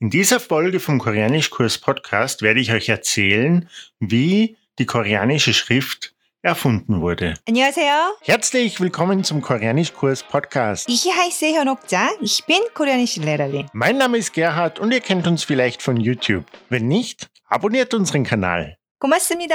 [0.00, 7.00] In dieser Folge vom Koreanischkurs Podcast werde ich euch erzählen, wie die koreanische Schrift erfunden
[7.00, 7.34] wurde.
[7.48, 8.14] 안녕하세요.
[8.20, 10.86] Herzlich willkommen zum Koreanischkurs Podcast.
[10.88, 12.10] Ich heiße 현옥자.
[12.20, 13.66] Ich bin koreanische Lehrerin.
[13.72, 16.44] Mein Name ist Gerhard und ihr kennt uns vielleicht von YouTube.
[16.68, 18.76] Wenn nicht, abonniert unseren Kanal.
[19.00, 19.54] 고맙습니다.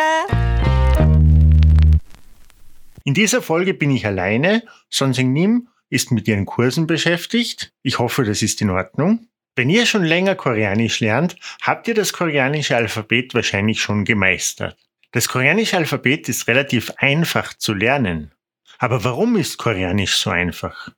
[3.03, 4.63] In dieser Folge bin ich alleine.
[4.89, 7.73] Sonsing Nim ist mit ihren Kursen beschäftigt.
[7.83, 9.27] Ich hoffe, das ist in Ordnung.
[9.56, 14.76] Wenn ihr schon länger Koreanisch lernt, habt ihr das koreanische Alphabet wahrscheinlich schon gemeistert.
[15.12, 18.32] Das koreanische Alphabet ist relativ einfach zu lernen.
[18.78, 20.90] Aber warum ist Koreanisch so einfach?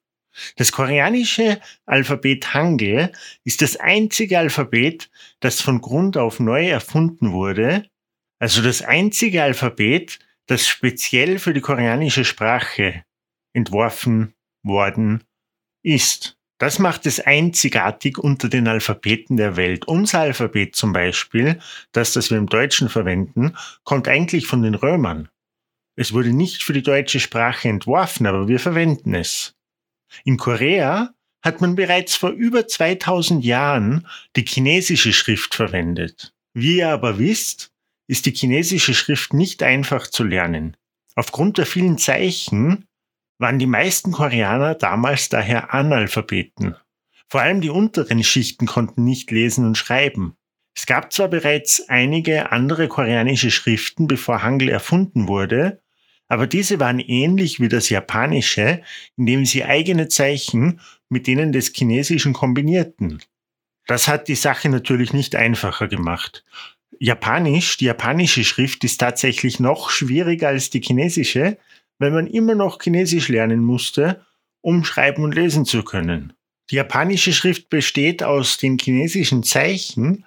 [0.56, 3.12] Das koreanische Alphabet Hangul
[3.44, 7.88] ist das einzige Alphabet, das von Grund auf neu erfunden wurde,
[8.40, 13.04] also das einzige Alphabet, das speziell für die koreanische Sprache
[13.52, 15.24] entworfen worden
[15.82, 16.37] ist.
[16.58, 19.86] Das macht es einzigartig unter den Alphabeten der Welt.
[19.86, 21.60] Unser Alphabet zum Beispiel,
[21.92, 25.28] das, das wir im Deutschen verwenden, kommt eigentlich von den Römern.
[25.94, 29.54] Es wurde nicht für die deutsche Sprache entworfen, aber wir verwenden es.
[30.24, 36.34] In Korea hat man bereits vor über 2000 Jahren die chinesische Schrift verwendet.
[36.54, 37.70] Wie ihr aber wisst,
[38.08, 40.76] ist die chinesische Schrift nicht einfach zu lernen.
[41.14, 42.87] Aufgrund der vielen Zeichen
[43.38, 46.76] waren die meisten Koreaner damals daher Analphabeten.
[47.28, 50.36] Vor allem die unteren Schichten konnten nicht lesen und schreiben.
[50.74, 55.80] Es gab zwar bereits einige andere koreanische Schriften, bevor Hangul erfunden wurde,
[56.28, 58.82] aber diese waren ähnlich wie das Japanische,
[59.16, 63.20] indem sie eigene Zeichen mit denen des Chinesischen kombinierten.
[63.86, 66.44] Das hat die Sache natürlich nicht einfacher gemacht.
[67.00, 71.56] Japanisch, die japanische Schrift ist tatsächlich noch schwieriger als die chinesische,
[71.98, 74.24] weil man immer noch Chinesisch lernen musste,
[74.60, 76.32] um schreiben und lesen zu können.
[76.70, 80.26] Die japanische Schrift besteht aus den chinesischen Zeichen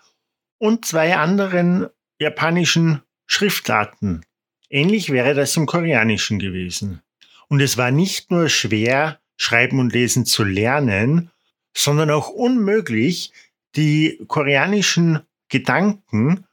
[0.58, 1.88] und zwei anderen
[2.20, 4.26] japanischen Schriftarten.
[4.70, 7.02] Ähnlich wäre das im Koreanischen gewesen.
[7.48, 11.32] Und es war nicht nur schwer, Schreiben und Lesen zu lernen,
[11.76, 13.34] sondern auch unmöglich,
[13.76, 16.46] die koreanischen Gedanken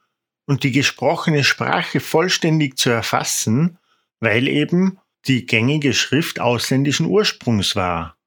[0.45, 3.77] und die gesprochene Sprache vollständig zu erfassen,
[4.19, 4.97] weil eben
[5.27, 8.17] die gängige Schrift ausländischen Ursprungs war.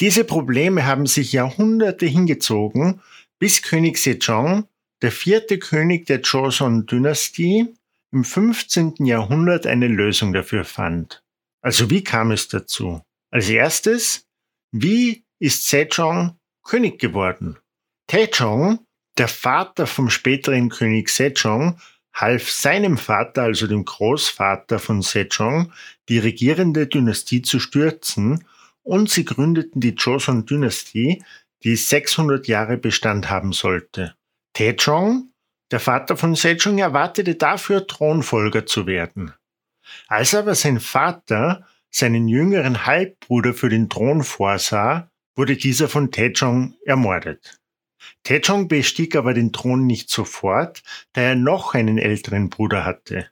[0.00, 3.00] Diese Probleme haben sich Jahrhunderte hingezogen,
[3.38, 4.66] bis König Sejong,
[5.02, 7.74] der vierte König der Joseon-Dynastie,
[8.12, 9.06] im 15.
[9.06, 11.22] Jahrhundert eine Lösung dafür fand.
[11.62, 13.02] Also wie kam es dazu?
[13.30, 14.26] Als erstes,
[14.70, 17.58] wie ist Sejong König geworden?
[18.06, 18.80] Taejong,
[19.16, 21.80] der Vater vom späteren König Sejong,
[22.14, 25.72] half seinem Vater, also dem Großvater von Sejong,
[26.08, 28.44] die regierende Dynastie zu stürzen
[28.82, 31.22] und sie gründeten die Joseon-Dynastie,
[31.62, 34.14] die 600 Jahre Bestand haben sollte.
[34.54, 35.30] Taejong,
[35.70, 39.32] der Vater von Sejong, erwartete dafür Thronfolger zu werden.
[40.08, 46.74] Als aber sein Vater seinen jüngeren Halbbruder für den Thron vorsah, wurde dieser von Taejong
[46.84, 47.61] ermordet.
[48.24, 50.82] Taejong bestieg aber den Thron nicht sofort,
[51.12, 53.28] da er noch einen älteren Bruder hatte.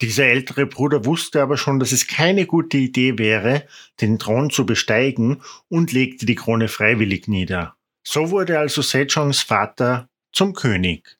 [0.00, 3.66] Dieser ältere Bruder wusste aber schon, dass es keine gute Idee wäre,
[4.00, 7.76] den Thron zu besteigen und legte die Krone freiwillig nieder.
[8.02, 11.18] So wurde also Sejongs Vater zum König.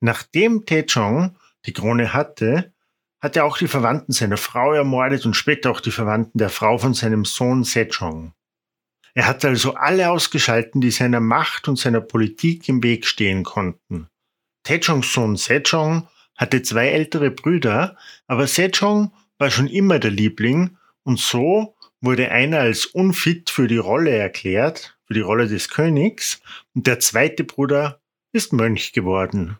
[0.00, 2.72] Nachdem Taejong die Krone hatte,
[3.20, 6.76] hat er auch die Verwandten seiner Frau ermordet und später auch die Verwandten der Frau
[6.78, 8.34] von seinem Sohn Sejong.
[9.14, 14.08] Er hat also alle ausgeschalten, die seiner Macht und seiner Politik im Weg stehen konnten.
[14.64, 21.20] Taejongs Sohn Sejong hatte zwei ältere Brüder, aber Sejong war schon immer der Liebling und
[21.20, 26.40] so wurde einer als unfit für die Rolle erklärt, für die Rolle des Königs,
[26.74, 28.00] und der zweite Bruder
[28.32, 29.58] ist Mönch geworden.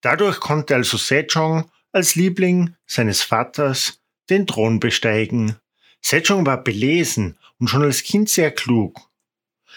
[0.00, 5.56] Dadurch konnte also Sejong als Liebling seines Vaters den Thron besteigen.
[6.00, 9.00] Sejong war belesen und schon als Kind sehr klug.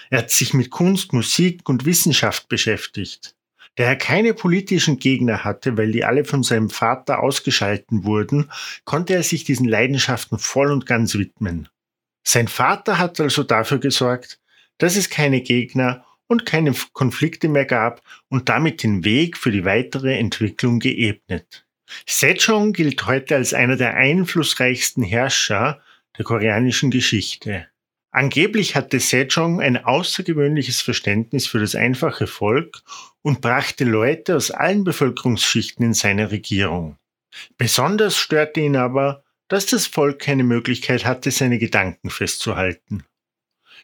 [0.09, 3.35] Er hat sich mit Kunst, Musik und Wissenschaft beschäftigt.
[3.75, 8.51] Da er keine politischen Gegner hatte, weil die alle von seinem Vater ausgeschalten wurden,
[8.83, 11.69] konnte er sich diesen Leidenschaften voll und ganz widmen.
[12.23, 14.39] Sein Vater hat also dafür gesorgt,
[14.77, 19.65] dass es keine Gegner und keine Konflikte mehr gab und damit den Weg für die
[19.65, 21.65] weitere Entwicklung geebnet.
[22.07, 25.81] Sejong gilt heute als einer der einflussreichsten Herrscher
[26.17, 27.67] der koreanischen Geschichte.
[28.11, 32.83] Angeblich hatte Sejong ein außergewöhnliches Verständnis für das einfache Volk
[33.21, 36.97] und brachte Leute aus allen Bevölkerungsschichten in seine Regierung.
[37.57, 43.05] Besonders störte ihn aber, dass das Volk keine Möglichkeit hatte, seine Gedanken festzuhalten.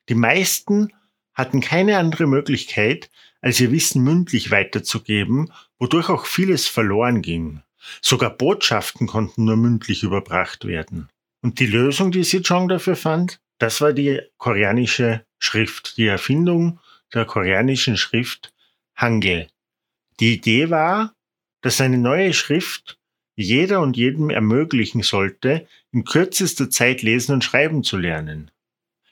[0.10, 0.94] Die meisten
[1.34, 3.10] hatten keine andere Möglichkeit,
[3.42, 7.62] als ihr Wissen mündlich weiterzugeben, wodurch auch vieles verloren ging.
[8.02, 11.10] Sogar Botschaften konnten nur mündlich überbracht werden.
[11.42, 16.80] Und die Lösung, die Sejong dafür fand, das war die koreanische Schrift, die Erfindung
[17.14, 18.54] der koreanischen Schrift
[18.96, 19.48] Hangul.
[20.20, 21.14] Die Idee war,
[21.62, 22.98] dass eine neue Schrift
[23.36, 28.52] jeder und jedem ermöglichen sollte, in kürzester Zeit lesen und schreiben zu lernen.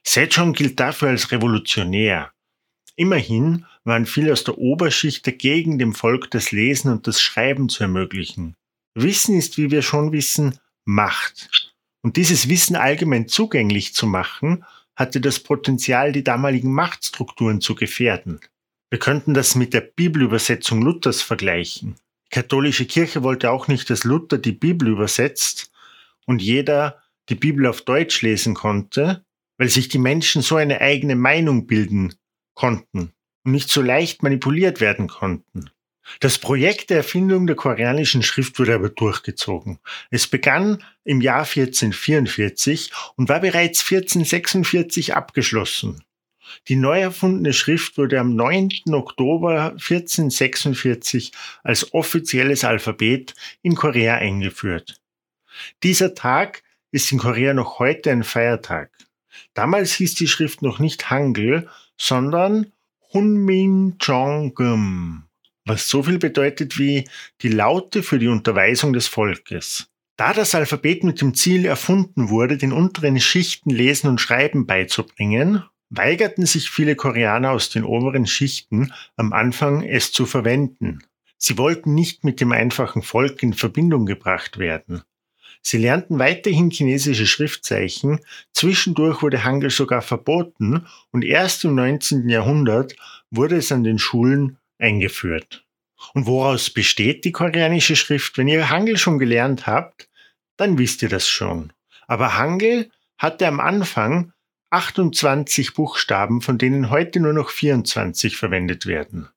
[0.03, 2.31] Sejong gilt dafür als revolutionär.
[2.95, 7.83] Immerhin waren viele aus der Oberschicht dagegen, dem Volk das Lesen und das Schreiben zu
[7.83, 8.55] ermöglichen.
[8.95, 11.74] Wissen ist, wie wir schon wissen, Macht.
[12.05, 14.63] Und dieses Wissen allgemein zugänglich zu machen,
[14.95, 18.39] hatte das Potenzial, die damaligen Machtstrukturen zu gefährden.
[18.91, 21.95] Wir könnten das mit der Bibelübersetzung Luthers vergleichen.
[22.27, 25.71] Die katholische Kirche wollte auch nicht, dass Luther die Bibel übersetzt
[26.27, 29.25] und jeder die Bibel auf Deutsch lesen konnte,
[29.57, 32.13] weil sich die Menschen so eine eigene Meinung bilden
[32.53, 33.13] konnten
[33.45, 35.71] und nicht so leicht manipuliert werden konnten.
[36.19, 39.79] Das Projekt der Erfindung der koreanischen Schrift wurde aber durchgezogen.
[40.11, 46.03] Es begann im Jahr 1444 und war bereits 1446 abgeschlossen.
[46.67, 48.69] Die neu erfundene Schrift wurde am 9.
[48.91, 51.31] Oktober 1446
[51.63, 55.01] als offizielles Alphabet in Korea eingeführt.
[55.83, 58.91] Dieser Tag ist in Korea noch heute ein Feiertag.
[59.53, 61.67] Damals hieß die Schrift noch nicht Hangul,
[61.97, 62.71] sondern
[63.13, 65.23] Hunmin Jongum,
[65.65, 67.07] was so viel bedeutet wie
[67.41, 69.87] die Laute für die Unterweisung des Volkes.
[70.17, 75.63] Da das Alphabet mit dem Ziel erfunden wurde, den unteren Schichten Lesen und Schreiben beizubringen,
[75.89, 80.99] weigerten sich viele Koreaner aus den oberen Schichten am Anfang es zu verwenden.
[81.37, 85.01] Sie wollten nicht mit dem einfachen Volk in Verbindung gebracht werden.
[85.61, 88.19] Sie lernten weiterhin chinesische Schriftzeichen,
[88.53, 92.29] zwischendurch wurde Hangul sogar verboten und erst im 19.
[92.29, 92.95] Jahrhundert
[93.31, 95.65] wurde es an den Schulen eingeführt.
[96.13, 98.37] Und woraus besteht die koreanische Schrift?
[98.37, 100.09] Wenn ihr Hangul schon gelernt habt,
[100.57, 101.73] dann wisst ihr das schon.
[102.07, 104.33] Aber Hangul hatte am Anfang
[104.69, 109.29] 28 Buchstaben, von denen heute nur noch 24 verwendet werden.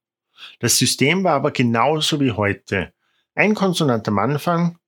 [0.58, 2.92] Das System war aber genauso wie heute.
[3.34, 4.78] Ein Konsonant am Anfang,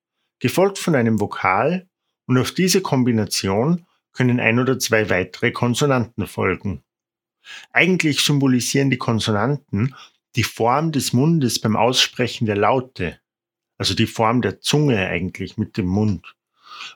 [0.40, 1.88] gefolgt von einem Vokal
[2.26, 6.82] und auf diese Kombination können ein oder zwei weitere Konsonanten folgen.
[7.72, 9.94] Eigentlich symbolisieren die Konsonanten
[10.36, 13.18] die Form des Mundes beim Aussprechen der Laute,
[13.78, 16.34] also die Form der Zunge eigentlich mit dem Mund.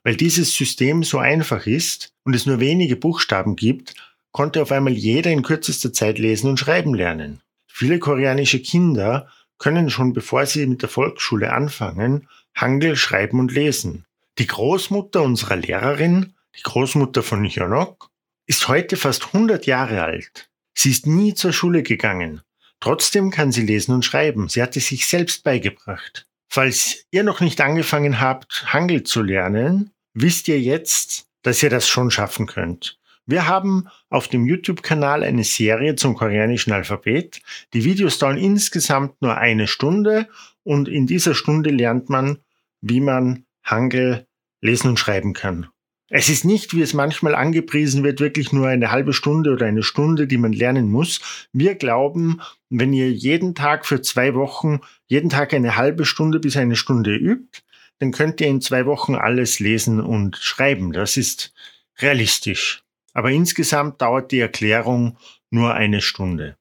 [0.03, 3.95] Weil dieses System so einfach ist und es nur wenige Buchstaben gibt,
[4.33, 7.41] konnte auf einmal jeder in kürzester Zeit lesen und schreiben lernen.
[7.67, 9.29] Viele koreanische Kinder
[9.59, 14.05] können schon bevor sie mit der Volksschule anfangen, Hangul schreiben und lesen.
[14.39, 18.11] Die Großmutter unserer Lehrerin, die Großmutter von Hyunok,
[18.47, 20.51] ist heute fast 100 Jahre alt.
[20.75, 22.43] Sie ist nie zur Schule gegangen.
[22.85, 24.51] Trotzdem kann sie lesen und schreiben.
[24.51, 26.27] Sie hat es sich selbst beigebracht.
[26.51, 31.89] Falls ihr noch nicht angefangen habt, Hangul zu lernen, wisst ihr jetzt, dass ihr das
[31.89, 32.99] schon schaffen könnt.
[33.25, 37.41] Wir haben auf dem YouTube-Kanal eine Serie zum koreanischen Alphabet.
[37.73, 40.29] Die Videos dauern insgesamt nur eine Stunde
[40.63, 42.41] und in dieser Stunde lernt man
[42.83, 44.27] wie man Hangul
[44.61, 45.69] lesen und schreiben kann.
[46.17, 49.83] Es ist nicht, wie es manchmal angepriesen wird, wirklich nur eine halbe Stunde oder eine
[49.83, 51.21] Stunde, die man lernen muss.
[51.53, 52.41] Wir glauben,
[52.71, 54.79] wenn ihr jeden Tag für zwei Wochen,
[55.09, 57.63] jeden Tag eine halbe Stunde bis eine Stunde übt,
[57.99, 60.93] dann könnt ihr in zwei Wochen alles lesen und schreiben.
[60.93, 61.53] Das ist
[61.99, 62.85] realistisch.
[63.13, 65.19] Aber insgesamt dauert die Erklärung
[65.51, 66.57] nur eine Stunde.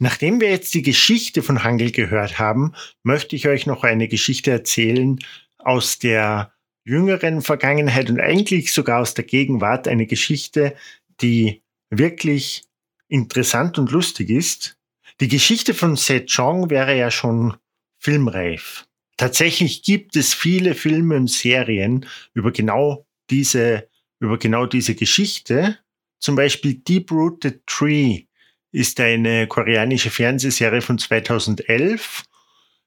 [0.00, 2.72] Nachdem wir jetzt die Geschichte von Hangul gehört haben,
[3.04, 5.20] möchte ich euch noch eine Geschichte erzählen,
[5.58, 6.50] aus der
[6.90, 10.74] jüngeren Vergangenheit und eigentlich sogar aus der Gegenwart eine Geschichte,
[11.20, 12.64] die wirklich
[13.08, 14.76] interessant und lustig ist.
[15.20, 17.56] Die Geschichte von Sejong wäre ja schon
[17.98, 18.86] filmreif.
[19.16, 25.78] Tatsächlich gibt es viele Filme und Serien über genau diese, über genau diese Geschichte.
[26.18, 28.24] Zum Beispiel Deep Rooted Tree
[28.72, 32.24] ist eine koreanische Fernsehserie von 2011,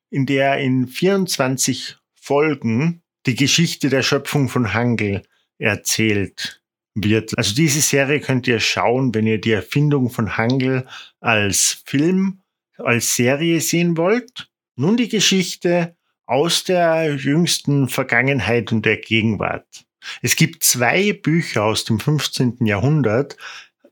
[0.10, 5.24] in der in 24 Folgen die Geschichte der Schöpfung von Hangul
[5.58, 6.62] erzählt
[6.96, 7.38] wird.
[7.38, 10.86] Also diese Serie könnt ihr schauen, wenn ihr die Erfindung von Hangul
[11.20, 12.42] als Film,
[12.78, 14.50] als Serie sehen wollt.
[14.76, 19.86] Nun die Geschichte aus der jüngsten Vergangenheit und der Gegenwart.
[20.22, 22.66] Es gibt zwei Bücher aus dem 15.
[22.66, 23.38] Jahrhundert,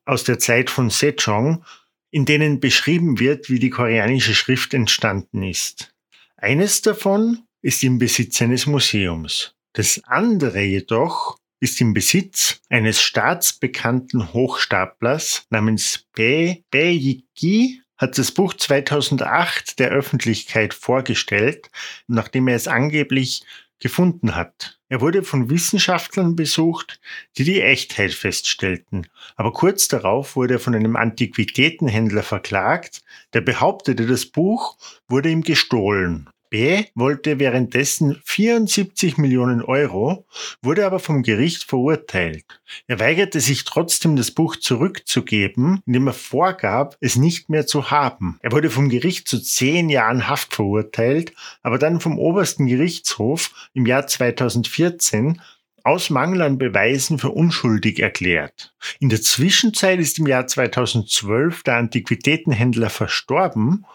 [0.06, 1.64] aus der Zeit von Sejong,
[2.10, 5.94] in denen beschrieben wird, wie die koreanische Schrift entstanden ist.
[6.36, 9.54] Eines davon ist im Besitz eines Museums.
[9.74, 18.56] Das andere jedoch ist im Besitz eines staatsbekannten Hochstaplers namens Bae Baeyiki hat das Buch
[18.56, 21.70] 2008 der Öffentlichkeit vorgestellt,
[22.08, 23.44] nachdem er es angeblich
[23.80, 24.80] gefunden hat.
[24.90, 27.00] Er wurde von Wissenschaftlern besucht,
[27.38, 29.08] die die Echtheit feststellten.
[29.36, 33.02] Aber kurz darauf wurde er von einem Antiquitätenhändler verklagt,
[33.34, 34.78] der behauptete, das Buch
[35.08, 36.30] wurde ihm gestohlen.
[36.52, 40.28] B wollte währenddessen 74 Millionen Euro,
[40.62, 42.62] wurde aber vom Gericht verurteilt.
[42.88, 48.38] Er weigerte sich trotzdem, das Buch zurückzugeben, indem er vorgab, es nicht mehr zu haben.
[48.42, 53.86] Er wurde vom Gericht zu zehn Jahren Haft verurteilt, aber dann vom obersten Gerichtshof im
[53.86, 55.42] Jahr 2014
[55.84, 58.74] aus Mangel an Beweisen für unschuldig erklärt.
[59.00, 63.86] In der Zwischenzeit ist im Jahr 2012 der Antiquitätenhändler verstorben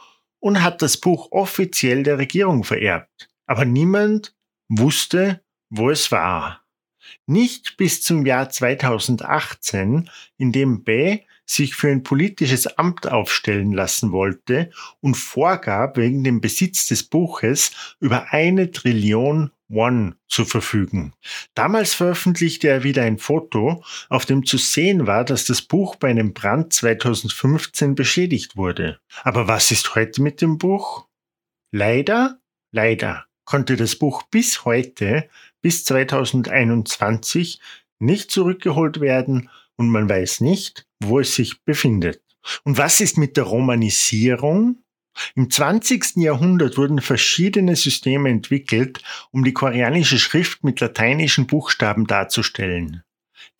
[0.46, 3.28] und hat das Buch offiziell der Regierung vererbt.
[3.46, 4.32] Aber niemand
[4.68, 6.62] wusste, wo es war.
[7.26, 14.12] Nicht bis zum Jahr 2018, in dem Bay sich für ein politisches Amt aufstellen lassen
[14.12, 21.12] wollte und vorgab, wegen dem Besitz des Buches über eine Trillion One zu verfügen.
[21.54, 26.08] Damals veröffentlichte er wieder ein Foto, auf dem zu sehen war, dass das Buch bei
[26.08, 29.00] einem Brand 2015 beschädigt wurde.
[29.22, 31.06] Aber was ist heute mit dem Buch?
[31.72, 32.38] Leider,
[32.72, 35.28] leider konnte das Buch bis heute,
[35.62, 37.60] bis 2021,
[37.98, 42.22] nicht zurückgeholt werden und man weiß nicht, wo es sich befindet.
[42.64, 44.82] Und was ist mit der Romanisierung?
[45.34, 46.16] Im 20.
[46.16, 53.02] Jahrhundert wurden verschiedene Systeme entwickelt, um die koreanische Schrift mit lateinischen Buchstaben darzustellen.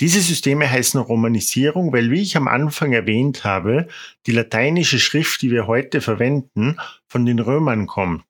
[0.01, 3.89] Diese Systeme heißen Romanisierung, weil, wie ich am Anfang erwähnt habe,
[4.27, 8.25] die lateinische Schrift, die wir heute verwenden, von den Römern kommt.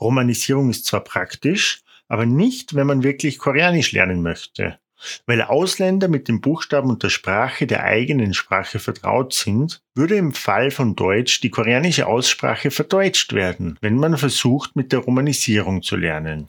[0.00, 4.78] Romanisierung ist zwar praktisch, aber nicht, wenn man wirklich Koreanisch lernen möchte.
[5.26, 10.32] Weil Ausländer mit den Buchstaben und der Sprache der eigenen Sprache vertraut sind, würde im
[10.32, 15.96] Fall von Deutsch die koreanische Aussprache verdeutscht werden, wenn man versucht, mit der Romanisierung zu
[15.96, 16.48] lernen.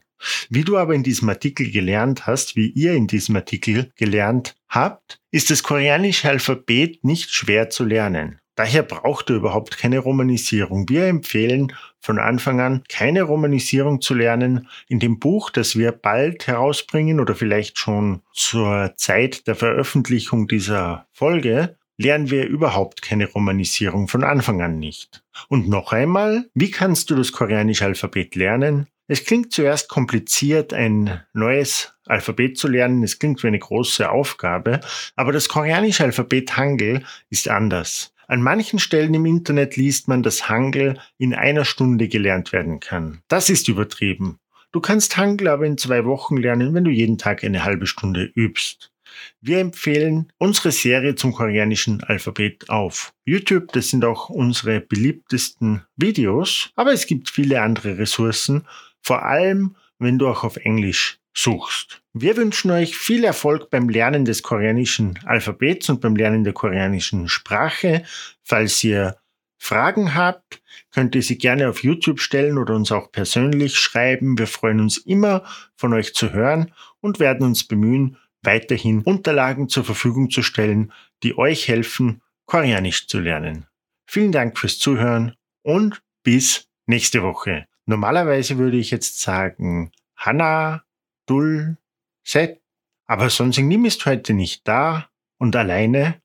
[0.50, 5.20] Wie du aber in diesem Artikel gelernt hast, wie ihr in diesem Artikel gelernt habt,
[5.32, 8.40] ist das koreanische Alphabet nicht schwer zu lernen.
[8.56, 10.88] Daher braucht er überhaupt keine Romanisierung.
[10.88, 14.68] Wir empfehlen von Anfang an keine Romanisierung zu lernen.
[14.88, 21.08] In dem Buch, das wir bald herausbringen oder vielleicht schon zur Zeit der Veröffentlichung dieser
[21.12, 25.24] Folge, lernen wir überhaupt keine Romanisierung von Anfang an nicht.
[25.48, 28.88] Und noch einmal, wie kannst du das koreanische Alphabet lernen?
[29.08, 33.04] Es klingt zuerst kompliziert, ein neues Alphabet zu lernen.
[33.04, 34.80] Es klingt wie eine große Aufgabe,
[35.16, 38.13] aber das koreanische Alphabet Hangul ist anders.
[38.34, 43.22] An manchen Stellen im Internet liest man, dass Hangul in einer Stunde gelernt werden kann.
[43.28, 44.40] Das ist übertrieben.
[44.72, 48.24] Du kannst Hangul aber in zwei Wochen lernen, wenn du jeden Tag eine halbe Stunde
[48.24, 48.92] übst.
[49.40, 53.72] Wir empfehlen unsere Serie zum koreanischen Alphabet auf YouTube.
[53.72, 58.66] Das sind auch unsere beliebtesten Videos, aber es gibt viele andere Ressourcen,
[59.04, 62.02] vor allem wenn du auch auf Englisch suchst.
[62.14, 67.28] Wir wünschen euch viel Erfolg beim Lernen des koreanischen Alphabets und beim Lernen der koreanischen
[67.28, 68.04] Sprache.
[68.44, 69.18] Falls ihr
[69.58, 70.62] Fragen habt,
[70.92, 74.38] könnt ihr sie gerne auf YouTube stellen oder uns auch persönlich schreiben.
[74.38, 75.44] Wir freuen uns immer,
[75.76, 80.92] von euch zu hören und werden uns bemühen, weiterhin Unterlagen zur Verfügung zu stellen,
[81.24, 83.68] die euch helfen, Koreanisch zu lernen.
[84.06, 87.66] Vielen Dank fürs Zuhören und bis nächste Woche.
[87.86, 90.84] Normalerweise würde ich jetzt sagen, Hanna,
[91.27, 91.77] Dul,
[92.25, 92.61] Set.
[93.07, 95.09] Aber Sonsingnim ist heute nicht da
[95.39, 96.21] und alleine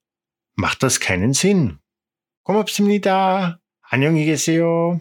[0.56, 1.80] macht das keinen Sinn.
[2.44, 3.60] 고맙습니다.
[3.90, 5.00] 안녕히 계세요.